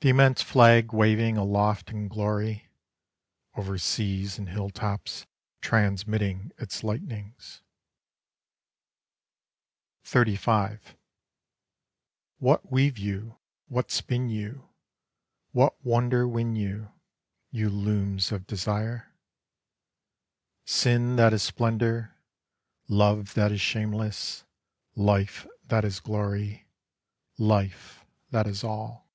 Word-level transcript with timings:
The 0.00 0.10
immense 0.10 0.42
flag 0.42 0.92
waving 0.92 1.38
Aloft 1.38 1.88
in 1.88 2.06
glory: 2.08 2.68
Over 3.56 3.78
seas 3.78 4.38
and 4.38 4.50
hilltops 4.50 5.24
Transmitting 5.62 6.52
its 6.58 6.84
lightnings. 6.84 7.62
XXXV 10.04 10.80
What 12.36 12.70
weave 12.70 12.98
you, 12.98 13.38
what 13.68 13.90
spin 13.90 14.28
you, 14.28 14.68
What 15.52 15.82
wonder 15.82 16.28
win 16.28 16.56
you, 16.56 16.92
You 17.50 17.70
looms 17.70 18.30
of 18.32 18.46
desire? 18.46 19.14
Sin 20.66 21.16
that 21.16 21.32
is 21.32 21.42
splendour, 21.42 22.18
Love 22.86 23.32
that 23.32 23.50
is 23.50 23.62
shameless, 23.62 24.44
Life 24.94 25.46
that 25.64 25.86
is 25.86 26.00
glory, 26.00 26.66
Life 27.38 28.04
that 28.28 28.46
is 28.46 28.62
all. 28.62 29.06